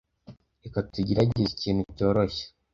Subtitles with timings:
[0.63, 2.45] Reka tugerageze ikintu cyoroshye.